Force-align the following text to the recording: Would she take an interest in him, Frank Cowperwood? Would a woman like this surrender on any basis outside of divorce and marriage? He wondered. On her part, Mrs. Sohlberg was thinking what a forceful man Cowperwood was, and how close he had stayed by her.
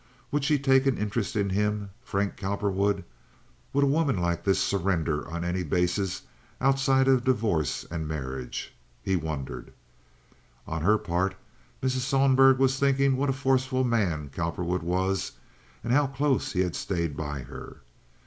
Would 0.31 0.43
she 0.43 0.57
take 0.57 0.87
an 0.87 0.97
interest 0.97 1.35
in 1.35 1.51
him, 1.51 1.91
Frank 2.03 2.35
Cowperwood? 2.35 3.03
Would 3.71 3.83
a 3.83 3.87
woman 3.87 4.17
like 4.17 4.43
this 4.43 4.57
surrender 4.59 5.27
on 5.29 5.43
any 5.43 5.61
basis 5.61 6.23
outside 6.59 7.07
of 7.07 7.23
divorce 7.23 7.85
and 7.91 8.07
marriage? 8.07 8.73
He 9.03 9.15
wondered. 9.15 9.71
On 10.65 10.81
her 10.81 10.97
part, 10.97 11.35
Mrs. 11.83 11.99
Sohlberg 11.99 12.57
was 12.57 12.79
thinking 12.79 13.15
what 13.15 13.29
a 13.29 13.33
forceful 13.33 13.83
man 13.83 14.29
Cowperwood 14.33 14.81
was, 14.81 15.33
and 15.83 15.93
how 15.93 16.07
close 16.07 16.53
he 16.53 16.61
had 16.61 16.75
stayed 16.75 17.15
by 17.15 17.41
her. 17.41 17.81